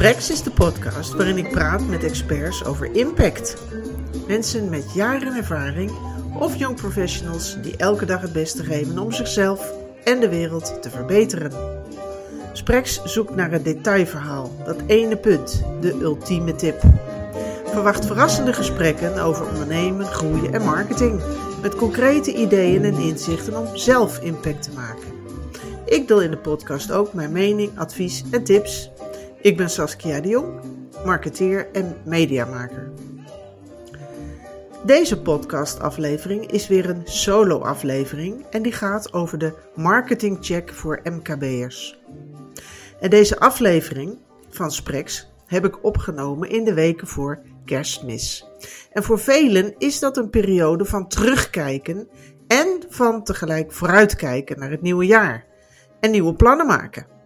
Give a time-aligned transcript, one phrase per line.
[0.00, 3.56] Sprex is de podcast waarin ik praat met experts over impact.
[4.26, 5.90] Mensen met jaren ervaring
[6.38, 9.72] of young professionals die elke dag het beste geven om zichzelf
[10.04, 11.52] en de wereld te verbeteren.
[12.52, 16.82] Sprex zoekt naar het detailverhaal, dat ene punt, de ultieme tip.
[17.64, 21.20] Verwacht verrassende gesprekken over ondernemen, groeien en marketing.
[21.62, 25.08] Met concrete ideeën en inzichten om zelf impact te maken.
[25.84, 28.90] Ik deel in de podcast ook mijn mening, advies en tips.
[29.42, 30.60] Ik ben Saskia de Jong,
[31.04, 32.92] marketeer en mediamaker.
[34.84, 42.00] Deze podcastaflevering is weer een solo-aflevering en die gaat over de marketingcheck voor MKB'ers.
[43.00, 44.18] En deze aflevering
[44.48, 48.46] van Sprex heb ik opgenomen in de weken voor kerstmis.
[48.92, 52.08] En voor velen is dat een periode van terugkijken
[52.46, 55.44] en van tegelijk vooruitkijken naar het nieuwe jaar
[56.00, 57.18] en nieuwe plannen maken.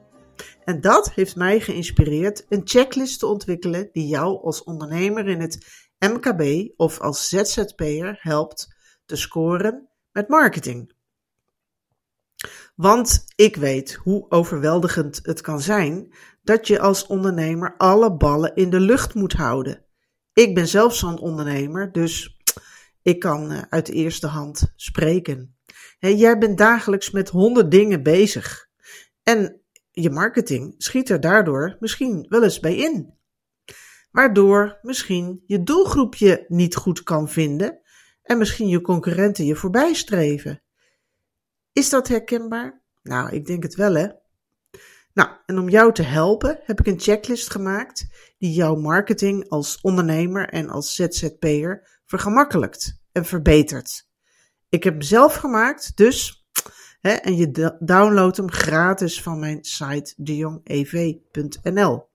[0.64, 5.66] En dat heeft mij geïnspireerd een checklist te ontwikkelen die jou als ondernemer in het
[5.98, 10.92] MKB of als ZZP'er helpt te scoren met marketing.
[12.74, 18.70] Want ik weet hoe overweldigend het kan zijn dat je als ondernemer alle ballen in
[18.70, 19.84] de lucht moet houden.
[20.32, 22.42] Ik ben zelf zo'n ondernemer, dus
[23.02, 25.56] ik kan eh, uit de eerste hand spreken.
[25.98, 28.68] jij bent dagelijks met honderd dingen bezig.
[29.22, 29.63] En
[29.94, 33.14] je marketing schiet er daardoor misschien wel eens bij in.
[34.10, 37.80] Waardoor misschien je doelgroepje niet goed kan vinden
[38.22, 40.62] en misschien je concurrenten je voorbij streven.
[41.72, 42.82] Is dat herkenbaar?
[43.02, 44.08] Nou, ik denk het wel hè.
[45.12, 48.06] Nou, en om jou te helpen heb ik een checklist gemaakt
[48.38, 54.08] die jouw marketing als ondernemer en als ZZP'er vergemakkelijkt en verbetert.
[54.68, 56.43] Ik heb hem zelf gemaakt, dus
[57.04, 62.08] en je downloadt hem gratis van mijn site dejongev.nl.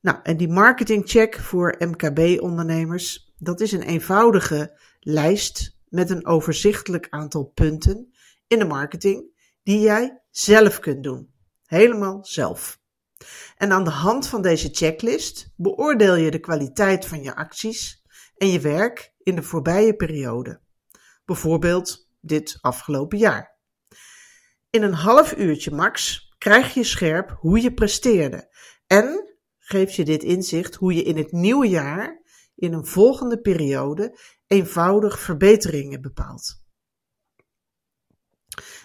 [0.00, 7.44] Nou, en die marketingcheck voor MKB-ondernemers, dat is een eenvoudige lijst met een overzichtelijk aantal
[7.44, 8.12] punten
[8.46, 9.24] in de marketing
[9.62, 11.32] die jij zelf kunt doen.
[11.64, 12.80] Helemaal zelf.
[13.56, 18.04] En aan de hand van deze checklist beoordeel je de kwaliteit van je acties
[18.36, 20.60] en je werk in de voorbije periode.
[21.24, 23.58] Bijvoorbeeld dit afgelopen jaar.
[24.70, 28.54] In een half uurtje max krijg je scherp hoe je presteerde
[28.86, 32.22] en geeft je dit inzicht hoe je in het nieuwe jaar,
[32.54, 36.60] in een volgende periode, eenvoudig verbeteringen bepaalt.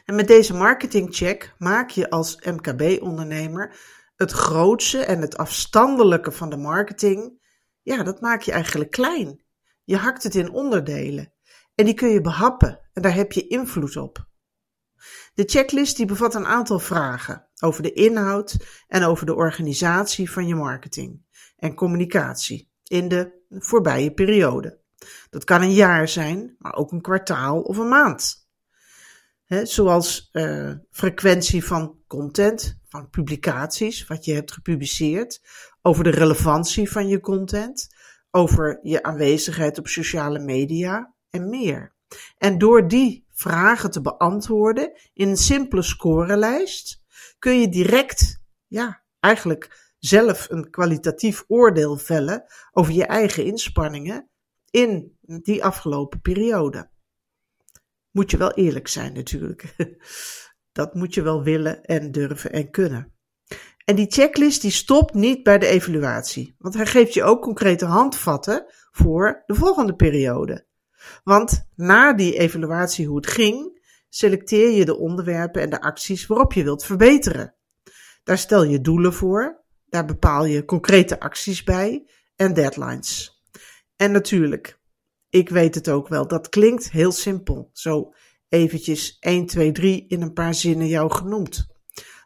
[0.05, 3.77] En met deze marketingcheck maak je als MKB-ondernemer
[4.15, 7.41] het grootste en het afstandelijke van de marketing,
[7.81, 9.43] ja, dat maak je eigenlijk klein.
[9.83, 11.33] Je hakt het in onderdelen
[11.77, 14.27] en die kun je behappen en daar heb je invloed op.
[15.33, 18.57] De checklist die bevat een aantal vragen over de inhoud
[18.87, 21.21] en over de organisatie van je marketing
[21.57, 24.79] en communicatie in de voorbije periode.
[25.29, 28.47] Dat kan een jaar zijn, maar ook een kwartaal of een maand
[29.47, 35.41] zoals uh, frequentie van content, van publicaties, wat je hebt gepubliceerd,
[35.81, 37.87] over de relevantie van je content,
[38.31, 41.95] over je aanwezigheid op sociale media en meer.
[42.37, 47.01] En door die vragen te beantwoorden in een simpele scorelijst,
[47.39, 54.29] kun je direct, ja, eigenlijk zelf een kwalitatief oordeel vellen over je eigen inspanningen
[54.69, 56.89] in die afgelopen periode
[58.17, 59.75] moet je wel eerlijk zijn natuurlijk.
[60.71, 63.13] Dat moet je wel willen en durven en kunnen.
[63.85, 67.85] En die checklist die stopt niet bij de evaluatie, want hij geeft je ook concrete
[67.85, 70.66] handvatten voor de volgende periode.
[71.23, 76.53] Want na die evaluatie hoe het ging, selecteer je de onderwerpen en de acties waarop
[76.53, 77.55] je wilt verbeteren.
[78.23, 83.41] Daar stel je doelen voor, daar bepaal je concrete acties bij en deadlines.
[83.95, 84.79] En natuurlijk,
[85.29, 86.27] ik weet het ook wel.
[86.27, 87.69] Dat klinkt heel simpel.
[87.73, 88.13] Zo
[88.49, 91.67] eventjes 1, 2, 3 in een paar zinnen jou genoemd.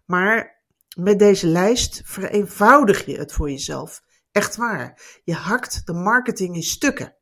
[0.06, 0.64] Maar
[0.96, 4.04] met deze lijst vereenvoudig je het voor jezelf.
[4.32, 5.20] Echt waar.
[5.24, 7.16] Je hakt de marketing in stukken.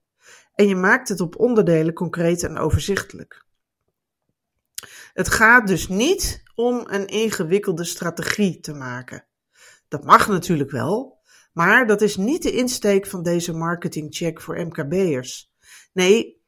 [0.60, 3.46] En je maakt het op onderdelen concreet en overzichtelijk.
[5.14, 9.26] Het gaat dus niet om een ingewikkelde strategie te maken.
[9.88, 11.20] Dat mag natuurlijk wel,
[11.54, 15.54] maar dat is niet de insteek van deze marketingcheck voor MKB'ers.
[15.94, 16.44] Nee,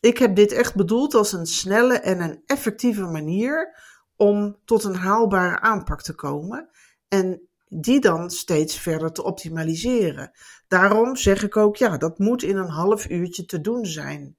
[0.00, 3.78] ik heb dit echt bedoeld als een snelle en een effectieve manier
[4.16, 6.70] om tot een haalbare aanpak te komen
[7.08, 10.30] en die dan steeds verder te optimaliseren.
[10.68, 14.36] Daarom zeg ik ook, ja, dat moet in een half uurtje te doen zijn.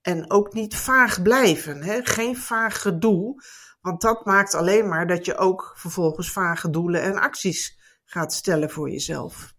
[0.00, 2.00] En ook niet vaag blijven, hè?
[2.02, 3.42] geen vaag gedoe,
[3.80, 8.70] want dat maakt alleen maar dat je ook vervolgens vage doelen en acties gaat stellen
[8.70, 9.54] voor jezelf.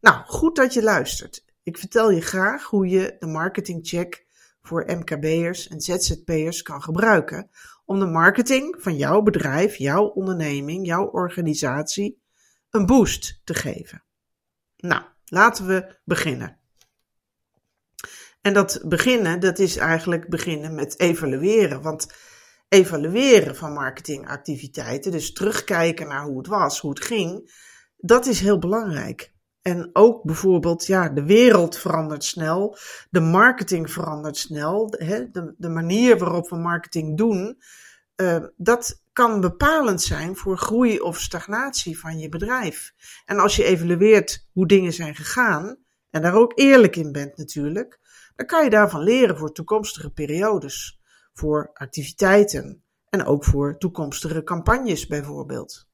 [0.00, 1.44] Nou, goed dat je luistert.
[1.62, 4.26] Ik vertel je graag hoe je de marketingcheck
[4.62, 7.50] voor MKB'ers en ZZP'ers kan gebruiken
[7.84, 12.22] om de marketing van jouw bedrijf, jouw onderneming, jouw organisatie
[12.70, 14.04] een boost te geven.
[14.76, 16.60] Nou, laten we beginnen.
[18.40, 21.82] En dat beginnen, dat is eigenlijk beginnen met evalueren.
[21.82, 22.14] Want
[22.68, 27.52] evalueren van marketingactiviteiten, dus terugkijken naar hoe het was, hoe het ging,
[27.96, 29.31] dat is heel belangrijk.
[29.62, 32.76] En ook bijvoorbeeld, ja, de wereld verandert snel,
[33.10, 37.58] de marketing verandert snel, hè, de, de manier waarop we marketing doen,
[38.16, 42.92] uh, dat kan bepalend zijn voor groei of stagnatie van je bedrijf.
[43.24, 45.76] En als je evalueert hoe dingen zijn gegaan,
[46.10, 48.00] en daar ook eerlijk in bent natuurlijk,
[48.36, 51.00] dan kan je daarvan leren voor toekomstige periodes,
[51.32, 55.90] voor activiteiten en ook voor toekomstige campagnes bijvoorbeeld.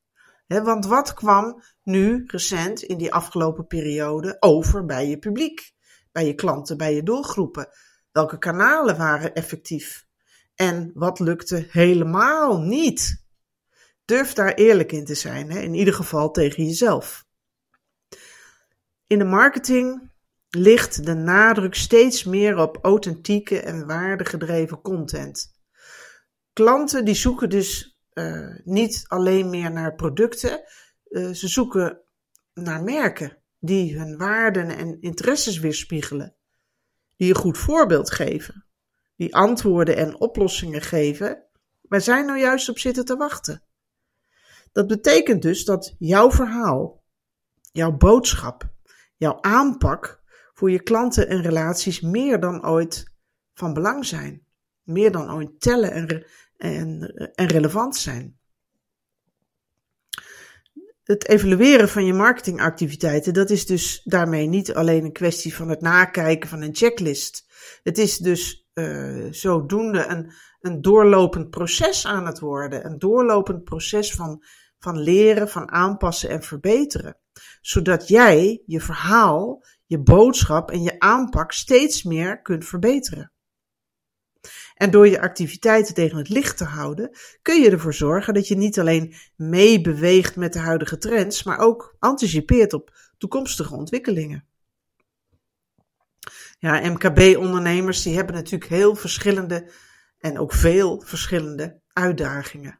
[0.48, 5.72] Want wat kwam nu recent in die afgelopen periode over bij je publiek,
[6.12, 7.68] bij je klanten, bij je doelgroepen?
[8.12, 10.06] Welke kanalen waren effectief?
[10.54, 13.24] En wat lukte helemaal niet?
[14.04, 17.26] Durf daar eerlijk in te zijn, in ieder geval tegen jezelf.
[19.06, 20.12] In de marketing
[20.48, 25.56] ligt de nadruk steeds meer op authentieke en waardegedreven content.
[26.52, 30.62] Klanten die zoeken dus uh, niet alleen meer naar producten,
[31.08, 32.00] uh, ze zoeken
[32.54, 36.34] naar merken die hun waarden en interesses weerspiegelen,
[37.16, 38.66] die een goed voorbeeld geven,
[39.16, 41.42] die antwoorden en oplossingen geven
[41.80, 43.62] waar zij nou juist op zitten te wachten.
[44.72, 47.04] Dat betekent dus dat jouw verhaal,
[47.72, 48.68] jouw boodschap,
[49.16, 50.22] jouw aanpak
[50.54, 53.12] voor je klanten en relaties meer dan ooit
[53.54, 54.46] van belang zijn.
[54.82, 56.26] Meer dan ooit tellen en,
[56.58, 58.38] en, en relevant zijn.
[61.04, 65.80] Het evalueren van je marketingactiviteiten, dat is dus daarmee niet alleen een kwestie van het
[65.80, 67.46] nakijken van een checklist.
[67.82, 72.86] Het is dus uh, zodoende een, een doorlopend proces aan het worden.
[72.86, 74.44] Een doorlopend proces van,
[74.78, 77.16] van leren, van aanpassen en verbeteren.
[77.60, 83.32] Zodat jij je verhaal, je boodschap en je aanpak steeds meer kunt verbeteren.
[84.78, 87.10] En door je activiteiten tegen het licht te houden,
[87.42, 91.96] kun je ervoor zorgen dat je niet alleen meebeweegt met de huidige trends, maar ook
[91.98, 94.44] anticipeert op toekomstige ontwikkelingen.
[96.58, 99.70] Ja, MKB-ondernemers die hebben natuurlijk heel verschillende
[100.18, 102.78] en ook veel verschillende uitdagingen.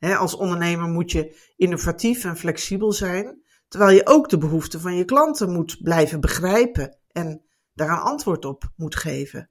[0.00, 3.42] als ondernemer moet je innovatief en flexibel zijn.
[3.68, 7.42] Terwijl je ook de behoeften van je klanten moet blijven begrijpen en
[7.74, 9.50] daar een antwoord op moet geven.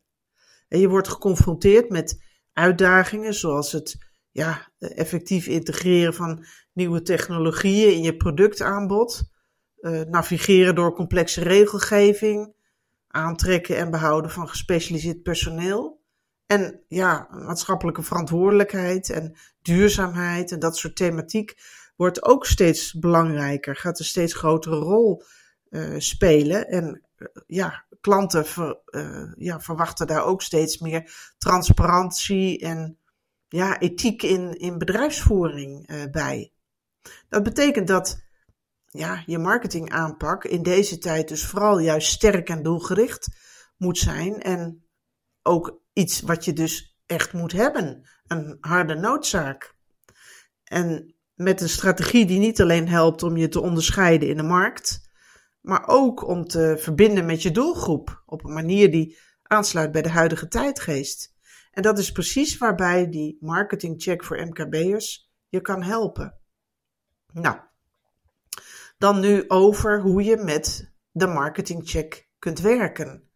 [0.67, 2.23] En je wordt geconfronteerd met
[2.53, 3.97] uitdagingen zoals het
[4.31, 9.23] ja, effectief integreren van nieuwe technologieën in je productaanbod,
[9.79, 12.53] uh, navigeren door complexe regelgeving,
[13.07, 16.05] aantrekken en behouden van gespecialiseerd personeel.
[16.45, 21.55] En ja, maatschappelijke verantwoordelijkheid en duurzaamheid en dat soort thematiek
[21.95, 25.23] wordt ook steeds belangrijker, gaat een steeds grotere rol
[25.97, 26.67] spelen.
[26.67, 28.45] En uh, ja, klanten
[28.89, 32.99] uh, ja, verwachten daar ook steeds meer transparantie en
[33.47, 36.51] ja, ethiek in, in bedrijfsvoering bij.
[37.29, 38.25] Dat betekent dat
[38.85, 43.27] ja, je marketingaanpak in deze tijd dus vooral juist sterk en doelgericht
[43.77, 44.41] moet zijn.
[44.41, 44.87] En
[45.43, 48.09] ook iets wat je dus echt moet hebben.
[48.27, 49.75] Een harde noodzaak.
[50.63, 55.06] En met een strategie die niet alleen helpt om je te onderscheiden in de markt,
[55.61, 60.09] maar ook om te verbinden met je doelgroep op een manier die aansluit bij de
[60.09, 61.35] huidige tijdgeest.
[61.71, 66.39] En dat is precies waarbij die marketingcheck voor MKB'ers je kan helpen.
[67.33, 67.57] Nou,
[68.97, 73.29] dan nu over hoe je met de marketingcheck kunt werken.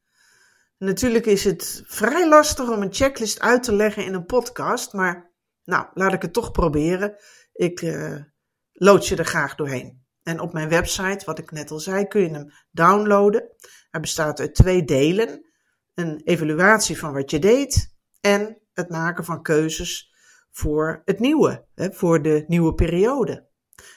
[0.77, 5.31] Natuurlijk is het vrij lastig om een checklist uit te leggen in een podcast, maar
[5.63, 7.15] nou, laat ik het toch proberen.
[7.53, 8.23] Ik uh,
[8.71, 10.00] lood je er graag doorheen.
[10.23, 13.55] En op mijn website, wat ik net al zei, kun je hem downloaden.
[13.89, 15.45] Hij bestaat uit twee delen:
[15.93, 20.13] een evaluatie van wat je deed en het maken van keuzes
[20.51, 23.49] voor het nieuwe, hè, voor de nieuwe periode.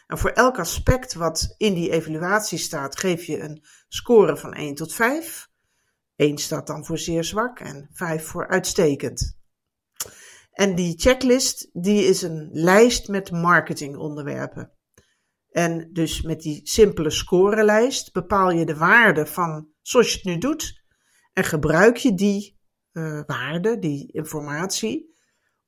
[0.06, 4.74] En voor elk aspect wat in die evaluatie staat, geef je een score van 1
[4.74, 5.48] tot 5.
[6.16, 9.38] 1 staat dan voor zeer zwak en 5 voor uitstekend.
[10.52, 14.72] En die checklist, die is een lijst met marketingonderwerpen.
[15.54, 20.38] En dus met die simpele scorelijst bepaal je de waarde van zoals je het nu
[20.38, 20.82] doet.
[21.32, 22.60] En gebruik je die
[22.92, 25.14] uh, waarde, die informatie,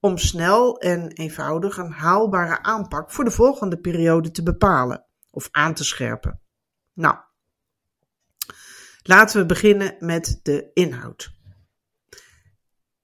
[0.00, 5.74] om snel en eenvoudig een haalbare aanpak voor de volgende periode te bepalen of aan
[5.74, 6.40] te scherpen.
[6.92, 7.16] Nou,
[9.02, 11.32] laten we beginnen met de inhoud.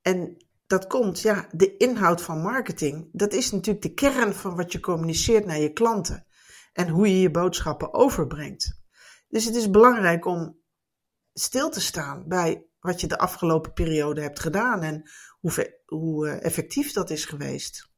[0.01, 0.37] En
[0.67, 4.81] dat komt, ja, de inhoud van marketing, dat is natuurlijk de kern van wat je
[4.81, 6.27] communiceert naar je klanten
[6.73, 8.81] en hoe je je boodschappen overbrengt.
[9.29, 10.61] Dus het is belangrijk om
[11.33, 15.11] stil te staan bij wat je de afgelopen periode hebt gedaan en
[15.41, 17.91] hoe, hoe eh, effectief dat is geweest.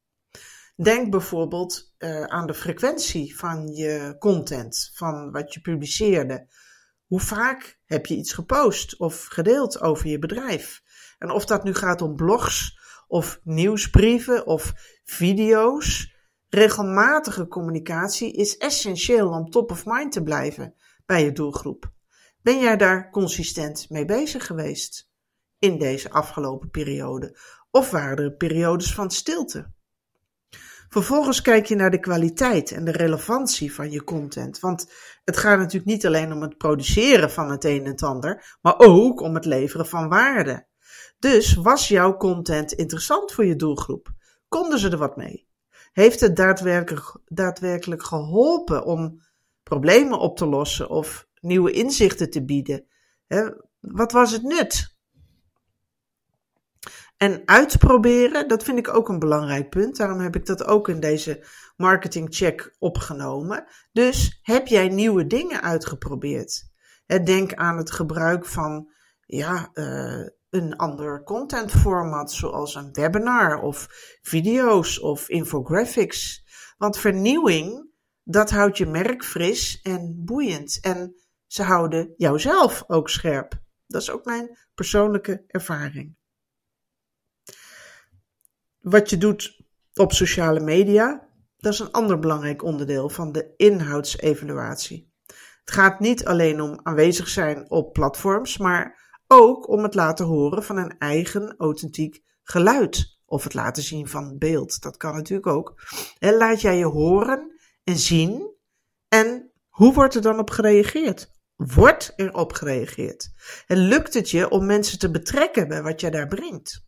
[0.77, 6.49] Denk bijvoorbeeld uh, aan de frequentie van je content, van wat je publiceerde.
[7.07, 10.83] Hoe vaak heb je iets gepost of gedeeld over je bedrijf?
[11.19, 14.73] En of dat nu gaat om blogs of nieuwsbrieven of
[15.05, 16.14] video's,
[16.55, 20.75] regelmatige communicatie is essentieel om top of mind te blijven
[21.07, 21.93] bij je doelgroep.
[22.43, 25.11] Ben jij daar consistent mee bezig geweest
[25.59, 27.39] in deze afgelopen periode?
[27.71, 29.73] Of waren er periodes van stilte?
[30.89, 34.61] Vervolgens kijk je naar de kwaliteit en de relevantie van je content.
[34.61, 34.93] Want
[35.25, 38.75] het gaat natuurlijk niet alleen om het produceren van het een en het ander, maar
[38.77, 40.67] ook om het leveren van waarde.
[41.19, 44.13] Dus was jouw content interessant voor je doelgroep?
[44.49, 45.49] Konden ze er wat mee?
[45.95, 49.23] Heeft het daadwerkelijk, daadwerkelijk geholpen om
[49.63, 52.87] problemen op te lossen of nieuwe inzichten te bieden?
[53.81, 54.97] wat was het nut?
[57.17, 59.97] En uitproberen, dat vind ik ook een belangrijk punt.
[59.97, 61.47] Daarom heb ik dat ook in deze
[61.77, 63.67] marketing check opgenomen.
[63.93, 66.65] Dus heb jij nieuwe dingen uitgeprobeerd?
[67.07, 73.87] Denk aan het gebruik van ja, uh, een ander content format, zoals een webinar of
[74.23, 76.45] video's of infographics.
[76.79, 77.91] Want vernieuwing,
[78.23, 80.79] dat houdt je merk fris en boeiend.
[80.81, 81.15] En
[81.47, 83.63] ze houden jouzelf ook scherp.
[83.87, 86.17] Dat is ook mijn persoonlijke ervaring.
[88.81, 89.63] Wat je doet
[89.95, 95.13] op sociale media, dat is een ander belangrijk onderdeel van de inhoudsevaluatie.
[95.65, 100.65] Het gaat niet alleen om aanwezig zijn op platforms, maar ook om het laten horen
[100.65, 103.19] van een eigen authentiek geluid.
[103.27, 104.83] Of het laten zien van beeld.
[104.83, 105.83] Dat kan natuurlijk ook.
[106.19, 107.55] laat jij je horen
[107.85, 108.55] en zien.
[109.09, 111.31] En hoe wordt er dan op gereageerd?
[111.57, 113.33] Wordt er op gereageerd?
[113.67, 116.87] En lukt het je om mensen te betrekken bij wat jij daar brengt?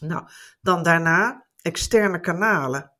[0.00, 0.28] Nou,
[0.60, 2.92] dan daarna externe kanalen.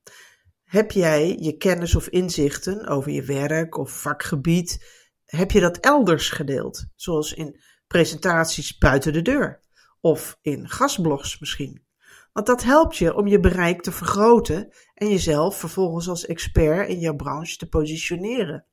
[0.64, 4.84] Heb jij je kennis of inzichten over je werk of vakgebied,
[5.24, 6.86] heb je dat elders gedeeld?
[6.94, 7.60] Zoals in
[7.94, 9.60] presentaties buiten de deur
[10.00, 11.84] of in gastblogs misschien.
[12.32, 16.98] Want dat helpt je om je bereik te vergroten en jezelf vervolgens als expert in
[16.98, 18.66] jouw branche te positioneren.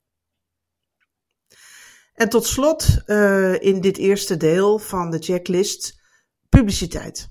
[2.13, 5.99] En tot slot uh, in dit eerste deel van de checklist
[6.49, 7.29] publiciteit.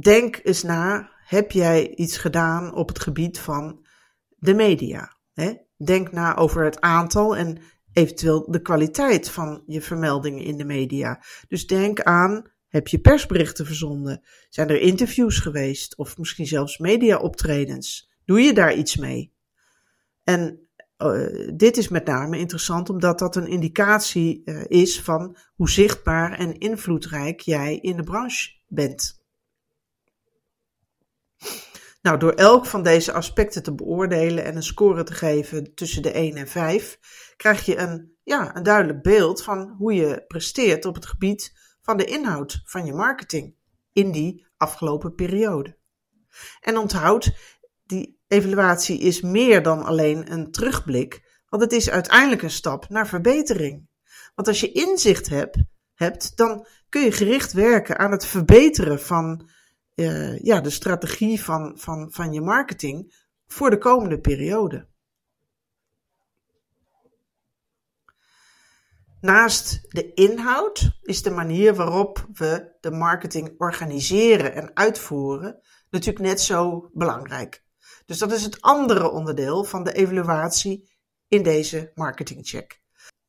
[0.00, 3.86] Denk eens na, heb jij iets gedaan op het gebied van
[4.28, 5.16] de media?
[5.32, 5.54] Hè?
[5.76, 7.58] Denk na over het aantal en
[7.94, 11.22] eventueel de kwaliteit van je vermeldingen in de media.
[11.48, 14.22] Dus denk aan, heb je persberichten verzonden?
[14.48, 15.96] Zijn er interviews geweest?
[15.96, 18.10] Of misschien zelfs mediaoptredens?
[18.24, 19.32] Doe je daar iets mee?
[20.24, 25.70] En uh, dit is met name interessant omdat dat een indicatie uh, is van hoe
[25.70, 29.23] zichtbaar en invloedrijk jij in de branche bent.
[32.04, 36.10] Nou, door elk van deze aspecten te beoordelen en een score te geven tussen de
[36.10, 36.98] 1 en 5,
[37.36, 41.96] krijg je een, ja, een duidelijk beeld van hoe je presteert op het gebied van
[41.96, 43.56] de inhoud van je marketing
[43.92, 45.78] in die afgelopen periode.
[46.60, 47.32] En onthoud,
[47.84, 53.08] die evaluatie is meer dan alleen een terugblik, want het is uiteindelijk een stap naar
[53.08, 53.88] verbetering.
[54.34, 55.58] Want als je inzicht hebt,
[55.94, 59.48] hebt dan kun je gericht werken aan het verbeteren van
[59.94, 64.88] uh, ja, de strategie van, van, van je marketing voor de komende periode.
[69.20, 75.60] Naast de inhoud is de manier waarop we de marketing organiseren en uitvoeren
[75.90, 77.64] natuurlijk net zo belangrijk.
[78.06, 80.90] Dus dat is het andere onderdeel van de evaluatie
[81.28, 82.82] in deze marketingcheck.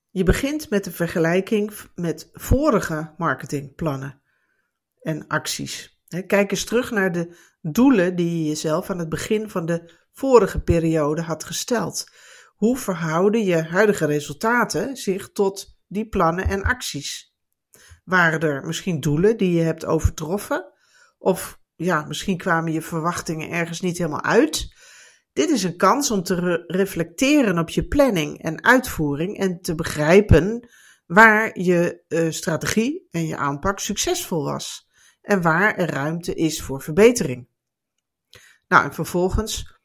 [0.10, 4.22] Je begint met de vergelijking met vorige marketingplannen
[5.02, 5.95] en acties.
[6.24, 10.60] Kijk eens terug naar de doelen die je jezelf aan het begin van de vorige
[10.60, 12.04] periode had gesteld.
[12.56, 17.34] Hoe verhouden je huidige resultaten zich tot die plannen en acties?
[18.04, 20.74] Waren er misschien doelen die je hebt overtroffen?
[21.18, 24.74] Of ja, misschien kwamen je verwachtingen ergens niet helemaal uit?
[25.34, 30.70] Dit is een kans om te reflecteren op je planning en uitvoering en te begrijpen
[31.06, 34.86] waar je uh, strategie en je aanpak succesvol was
[35.26, 37.48] en waar er ruimte is voor verbetering.
[38.68, 39.80] Nou, en vervolgens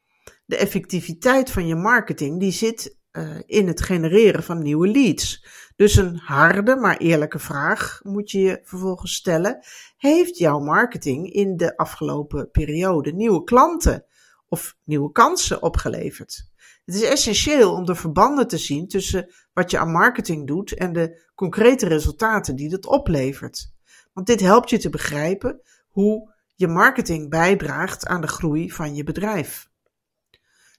[0.45, 5.45] de effectiviteit van je marketing die zit uh, in het genereren van nieuwe leads.
[5.75, 9.59] Dus een harde maar eerlijke vraag moet je je vervolgens stellen.
[9.97, 14.05] Heeft jouw marketing in de afgelopen periode nieuwe klanten
[14.47, 16.49] of nieuwe kansen opgeleverd?
[16.85, 20.93] Het is essentieel om de verbanden te zien tussen wat je aan marketing doet en
[20.93, 23.73] de concrete resultaten die dat oplevert.
[24.13, 29.03] Want dit helpt je te begrijpen hoe je marketing bijdraagt aan de groei van je
[29.03, 29.69] bedrijf.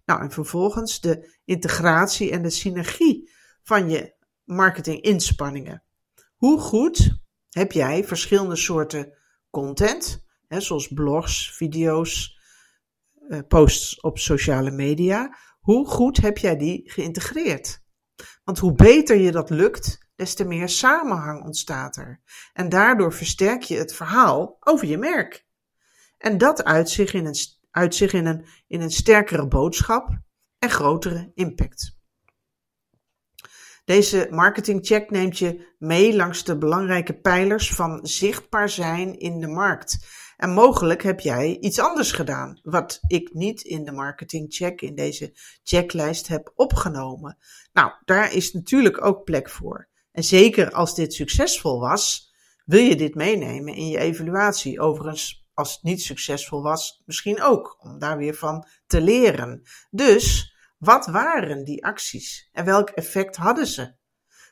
[0.04, 3.30] Nou, en vervolgens de integratie en de synergie
[3.62, 5.82] van je marketinginspanningen.
[6.36, 7.20] Hoe goed
[7.50, 9.18] heb jij verschillende soorten
[9.50, 12.38] content, hè, zoals blogs, video's,
[13.28, 17.82] eh, posts op sociale media, hoe goed heb jij die geïntegreerd?
[18.44, 22.20] Want hoe beter je dat lukt, des te meer samenhang ontstaat er.
[22.52, 25.46] En daardoor versterk je het verhaal over je merk.
[26.18, 27.36] En dat uit zich in een,
[28.12, 30.08] in een, in een sterkere boodschap
[30.58, 32.00] en grotere impact.
[33.84, 40.06] Deze marketingcheck neemt je mee langs de belangrijke pijlers van zichtbaar zijn in de markt.
[40.36, 45.32] En mogelijk heb jij iets anders gedaan, wat ik niet in de marketingcheck, in deze
[45.62, 47.38] checklijst heb opgenomen.
[47.72, 49.90] Nou, daar is natuurlijk ook plek voor.
[50.12, 52.32] En zeker als dit succesvol was,
[52.64, 54.80] wil je dit meenemen in je evaluatie.
[54.80, 59.62] Overigens, als het niet succesvol was, misschien ook, om daar weer van te leren.
[59.90, 63.94] Dus wat waren die acties en welk effect hadden ze?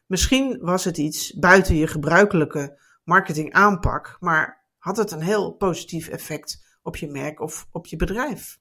[0.07, 6.79] Misschien was het iets buiten je gebruikelijke marketingaanpak, maar had het een heel positief effect
[6.83, 8.59] op je merk of op je bedrijf.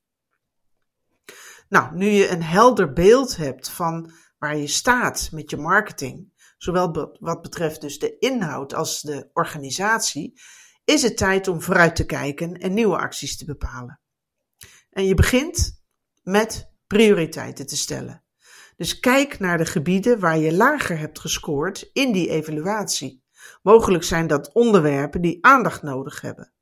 [1.69, 7.15] Nou, nu je een helder beeld hebt van waar je staat met je marketing, zowel
[7.19, 10.41] wat betreft dus de inhoud als de organisatie,
[10.83, 13.99] is het tijd om vooruit te kijken en nieuwe acties te bepalen.
[14.89, 15.83] En je begint
[16.23, 18.23] met prioriteiten te stellen.
[18.75, 23.23] Dus kijk naar de gebieden waar je lager hebt gescoord in die evaluatie.
[23.61, 26.53] Mogelijk zijn dat onderwerpen die aandacht nodig hebben.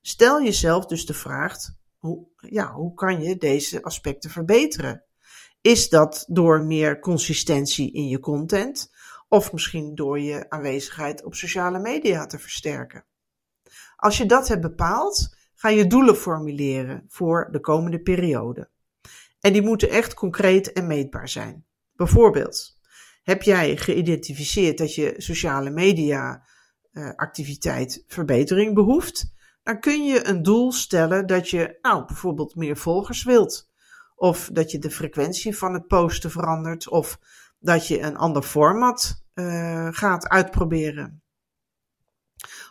[0.00, 1.56] Stel jezelf dus de vraag:
[1.98, 5.04] hoe, ja, hoe kan je deze aspecten verbeteren?
[5.60, 8.90] Is dat door meer consistentie in je content
[9.30, 13.04] of misschien door je aanwezigheid op sociale media te versterken?
[13.96, 18.70] Als je dat hebt bepaald, ga je doelen formuleren voor de komende periode.
[19.40, 21.64] En die moeten echt concreet en meetbaar zijn.
[21.92, 22.78] Bijvoorbeeld,
[23.22, 26.46] heb jij geïdentificeerd dat je sociale media
[26.92, 29.32] uh, activiteit verbetering behoeft?
[29.62, 33.70] Dan kun je een doel stellen dat je nou bijvoorbeeld meer volgers wilt.
[34.16, 36.88] Of dat je de frequentie van het posten verandert.
[36.88, 37.18] Of
[37.60, 41.22] dat je een ander format uh, gaat uitproberen.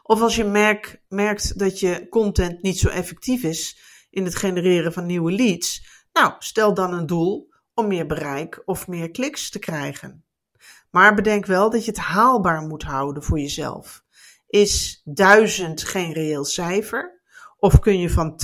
[0.03, 4.93] Of als je merk, merkt dat je content niet zo effectief is in het genereren
[4.93, 9.59] van nieuwe leads, nou, stel dan een doel om meer bereik of meer kliks te
[9.59, 10.25] krijgen.
[10.91, 14.03] Maar bedenk wel dat je het haalbaar moet houden voor jezelf.
[14.47, 17.21] Is 1000 geen reëel cijfer?
[17.57, 18.39] Of kun je van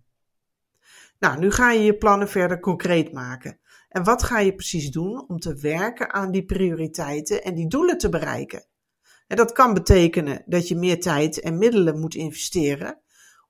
[1.18, 3.61] Nou, nu ga je je plannen verder concreet maken.
[3.88, 7.98] En wat ga je precies doen om te werken aan die prioriteiten en die doelen
[7.98, 8.66] te bereiken?
[9.26, 13.00] En dat kan betekenen dat je meer tijd en middelen moet investeren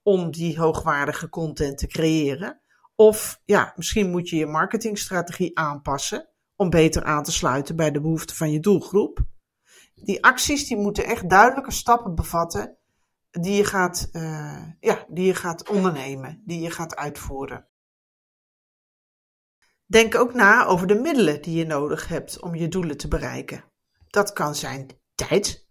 [0.02, 2.60] om die hoogwaardige content te creëren.
[2.94, 8.00] Of ja, misschien moet je je marketingstrategie aanpassen om beter aan te sluiten bij de
[8.00, 9.24] behoeften van je doelgroep.
[9.94, 12.76] Die acties die moeten echt duidelijke stappen bevatten
[13.40, 17.68] die je gaat, uh, ja, die je gaat ondernemen, die je gaat uitvoeren.
[19.86, 23.64] Denk ook na over de middelen die je nodig hebt om je doelen te bereiken.
[24.06, 25.68] Dat kan zijn tijd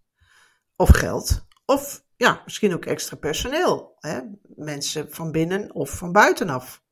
[0.76, 3.96] of geld of ja, misschien ook extra personeel.
[4.00, 4.20] Hè?
[4.56, 6.84] Mensen van binnen of van buitenaf.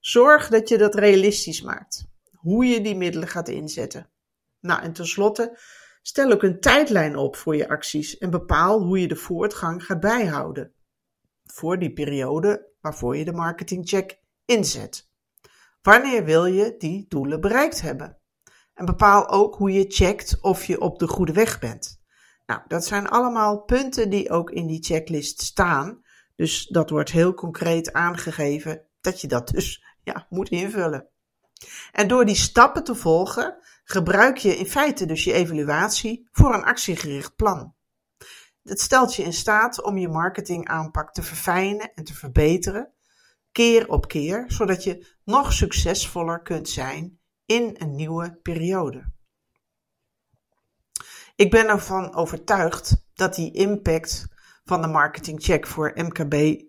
[0.00, 2.06] Zorg dat je dat realistisch maakt.
[2.30, 4.10] Hoe je die middelen gaat inzetten.
[4.60, 5.58] Nou, en tenslotte,
[6.02, 10.00] stel ook een tijdlijn op voor je acties en bepaal hoe je de voortgang gaat
[10.00, 10.72] bijhouden.
[11.44, 15.10] Voor die periode waarvoor je de marketingcheck inzet.
[15.82, 18.18] Wanneer wil je die doelen bereikt hebben?
[18.74, 22.00] En bepaal ook hoe je checkt of je op de goede weg bent.
[22.46, 26.02] Nou, dat zijn allemaal punten die ook in die checklist staan.
[26.36, 31.11] Dus dat wordt heel concreet aangegeven dat je dat dus ja, moet invullen.
[31.92, 36.64] En door die stappen te volgen, gebruik je in feite dus je evaluatie voor een
[36.64, 37.74] actiegericht plan.
[38.62, 42.92] Het stelt je in staat om je marketingaanpak te verfijnen en te verbeteren,
[43.52, 49.12] keer op keer, zodat je nog succesvoller kunt zijn in een nieuwe periode.
[51.36, 54.26] Ik ben ervan overtuigd dat die impact
[54.64, 56.62] van de marketingcheck voor MKB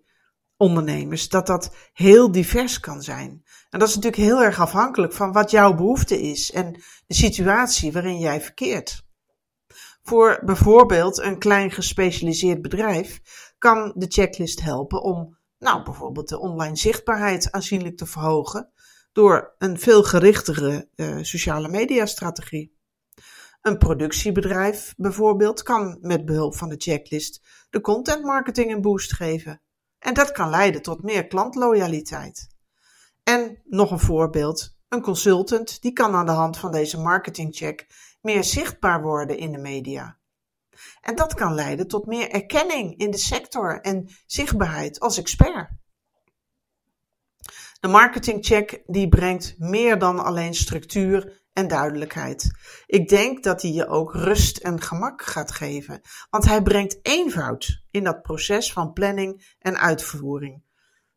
[0.64, 3.42] ondernemers, dat dat heel divers kan zijn.
[3.70, 6.72] En dat is natuurlijk heel erg afhankelijk van wat jouw behoefte is en
[7.06, 9.02] de situatie waarin jij verkeert.
[10.02, 13.20] Voor bijvoorbeeld een klein gespecialiseerd bedrijf
[13.58, 18.72] kan de checklist helpen om, nou, bijvoorbeeld de online zichtbaarheid aanzienlijk te verhogen
[19.12, 22.78] door een veel gerichtere uh, sociale mediastrategie.
[23.60, 29.62] Een productiebedrijf bijvoorbeeld kan met behulp van de checklist de content marketing een boost geven.
[30.04, 32.48] En dat kan leiden tot meer klantloyaliteit.
[33.22, 34.76] En nog een voorbeeld.
[34.88, 37.86] Een consultant die kan aan de hand van deze marketingcheck
[38.20, 40.18] meer zichtbaar worden in de media.
[41.00, 45.70] En dat kan leiden tot meer erkenning in de sector en zichtbaarheid als expert.
[47.80, 52.50] De marketingcheck die brengt meer dan alleen structuur en duidelijkheid.
[52.86, 57.82] Ik denk dat hij je ook rust en gemak gaat geven, want hij brengt eenvoud
[57.90, 60.62] in dat proces van planning en uitvoering,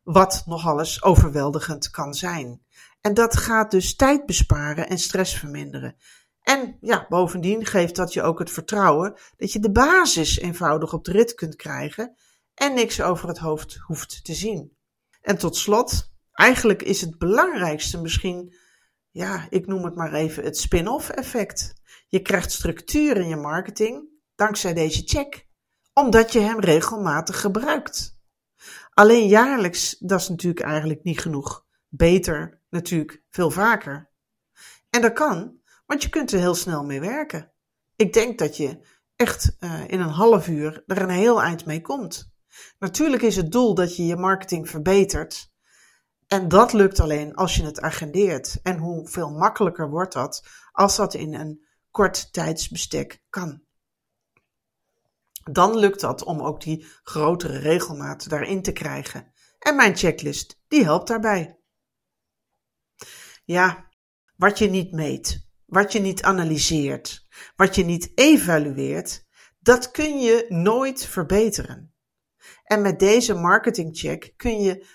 [0.02, 2.62] wat nogal eens overweldigend kan zijn.
[3.00, 5.96] En dat gaat dus tijd besparen en stress verminderen.
[6.42, 11.04] En ja, bovendien geeft dat je ook het vertrouwen dat je de basis eenvoudig op
[11.04, 12.16] de rit kunt krijgen
[12.54, 14.76] en niks over het hoofd hoeft te zien.
[15.20, 18.54] En tot slot, eigenlijk is het belangrijkste misschien
[19.18, 21.74] ja, ik noem het maar even het spin-off effect.
[22.08, 25.46] Je krijgt structuur in je marketing dankzij deze check,
[25.92, 28.18] omdat je hem regelmatig gebruikt.
[28.94, 31.66] Alleen jaarlijks, dat is natuurlijk eigenlijk niet genoeg.
[31.88, 34.10] Beter natuurlijk veel vaker.
[34.90, 37.52] En dat kan, want je kunt er heel snel mee werken.
[37.96, 38.80] Ik denk dat je
[39.16, 42.32] echt uh, in een half uur er een heel eind mee komt.
[42.78, 45.52] Natuurlijk is het doel dat je je marketing verbetert,
[46.28, 48.58] en dat lukt alleen als je het agendeert.
[48.62, 53.62] En hoeveel makkelijker wordt dat als dat in een kort tijdsbestek kan.
[55.50, 59.32] Dan lukt dat om ook die grotere regelmaat daarin te krijgen.
[59.58, 61.58] En mijn checklist, die helpt daarbij.
[63.44, 63.88] Ja,
[64.36, 69.26] wat je niet meet, wat je niet analyseert, wat je niet evalueert,
[69.58, 71.94] dat kun je nooit verbeteren.
[72.64, 74.86] En met deze marketingcheck kun je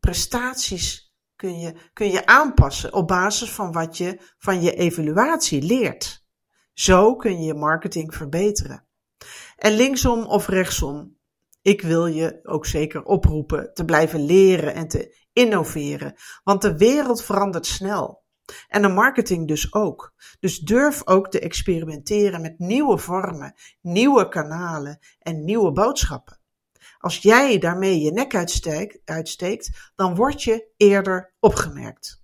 [0.00, 6.24] prestaties kun je, kun je aanpassen op basis van wat je van je evaluatie leert.
[6.72, 8.86] Zo kun je je marketing verbeteren.
[9.56, 11.18] En linksom of rechtsom,
[11.62, 17.22] ik wil je ook zeker oproepen te blijven leren en te innoveren, want de wereld
[17.22, 18.24] verandert snel.
[18.68, 20.14] En de marketing dus ook.
[20.40, 26.39] Dus durf ook te experimenteren met nieuwe vormen, nieuwe kanalen en nieuwe boodschappen.
[27.00, 32.22] Als jij daarmee je nek uitsteekt, uitsteekt, dan word je eerder opgemerkt.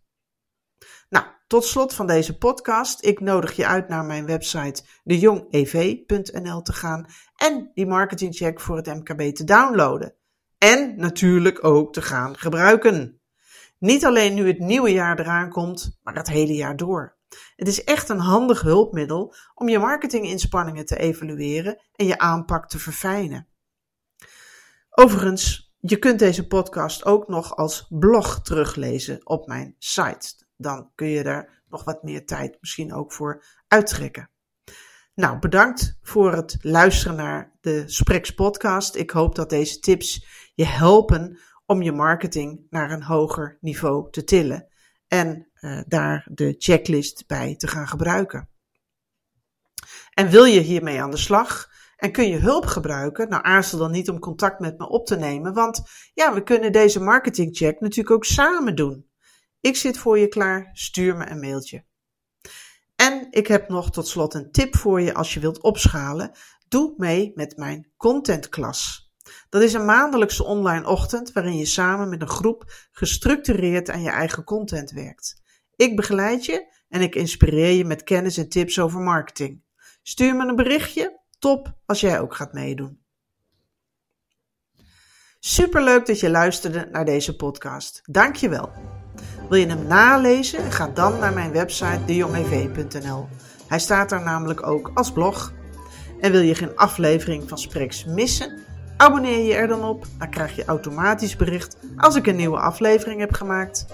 [1.09, 3.05] Nou, tot slot van deze podcast.
[3.05, 8.87] Ik nodig je uit naar mijn website dejongev.nl te gaan en die marketingcheck voor het
[8.87, 10.15] MKB te downloaden.
[10.59, 13.21] En natuurlijk ook te gaan gebruiken.
[13.79, 17.17] Niet alleen nu het nieuwe jaar eraan komt, maar het hele jaar door.
[17.57, 22.79] Het is echt een handig hulpmiddel om je marketinginspanningen te evalueren en je aanpak te
[22.79, 23.49] verfijnen.
[24.99, 30.35] Overigens, je kunt deze podcast ook nog als blog teruglezen op mijn site.
[30.57, 34.31] Dan kun je daar nog wat meer tijd misschien ook voor uittrekken.
[35.15, 38.95] Nou, bedankt voor het luisteren naar de Spreks podcast.
[38.95, 44.25] Ik hoop dat deze tips je helpen om je marketing naar een hoger niveau te
[44.25, 44.69] tillen
[45.09, 48.49] en uh, daar de checklist bij te gaan gebruiken.
[50.15, 51.75] En wil je hiermee aan de slag?
[51.97, 53.29] En kun je hulp gebruiken?
[53.29, 55.83] Nou, aarzel dan niet om contact met me op te nemen, want
[56.15, 59.07] ja, we kunnen deze marketingcheck natuurlijk ook samen doen.
[59.61, 61.85] Ik zit voor je klaar, stuur me een mailtje.
[62.97, 66.31] En ik heb nog tot slot een tip voor je als je wilt opschalen.
[66.69, 69.11] Doe mee met mijn contentklas.
[69.49, 74.11] Dat is een maandelijkse online ochtend waarin je samen met een groep gestructureerd aan je
[74.11, 75.43] eigen content werkt.
[75.77, 79.63] Ik begeleid je en ik inspireer je met kennis en tips over marketing.
[80.03, 83.05] Stuur me een berichtje Top als jij ook gaat meedoen.
[85.41, 88.01] Superleuk dat je luisterde naar deze podcast.
[88.05, 88.71] Dankjewel.
[89.49, 90.73] Wil je hem nalezen?
[90.73, 93.29] Ga dan naar mijn website dejongev.nl.
[93.69, 95.53] Hij staat daar namelijk ook als blog.
[96.21, 98.59] En wil je geen aflevering van Spreks missen?
[98.97, 103.21] Abonneer je er dan op, dan krijg je automatisch bericht als ik een nieuwe aflevering
[103.21, 103.87] heb gemaakt.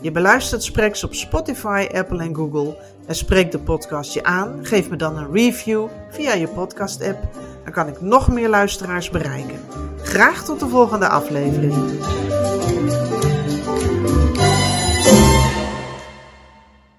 [0.00, 4.58] Je beluistert Spreks op Spotify, Apple en Google en spreek de podcast je aan.
[4.62, 7.18] Geef me dan een review via je podcast-app.
[7.64, 9.60] Dan kan ik nog meer luisteraars bereiken.
[10.02, 11.74] Graag tot de volgende aflevering.